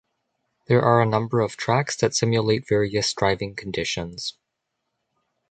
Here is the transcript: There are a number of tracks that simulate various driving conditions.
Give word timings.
There 0.65 0.81
are 0.81 0.99
a 0.99 1.05
number 1.05 1.41
of 1.41 1.57
tracks 1.57 1.95
that 1.97 2.15
simulate 2.15 2.67
various 2.67 3.13
driving 3.13 3.53
conditions. 3.53 4.33